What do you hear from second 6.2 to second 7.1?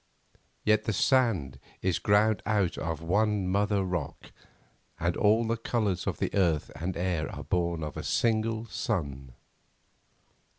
earth and